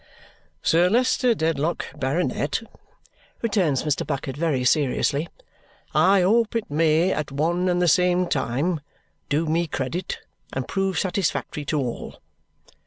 "Sir 0.63 0.89
Leicester 0.89 1.35
Dedlock, 1.35 1.85
Baronet," 1.95 2.63
returns 3.43 3.83
Mr. 3.83 4.03
Bucket 4.03 4.35
very 4.35 4.63
seriously, 4.63 5.29
"I 5.93 6.21
hope 6.21 6.55
it 6.55 6.71
may 6.71 7.11
at 7.13 7.31
one 7.31 7.69
and 7.69 7.79
the 7.79 7.87
same 7.87 8.25
time 8.25 8.81
do 9.29 9.45
me 9.45 9.67
credit 9.67 10.17
and 10.53 10.67
prove 10.67 10.97
satisfactory 10.97 11.65
to 11.65 11.79
all. 11.79 12.19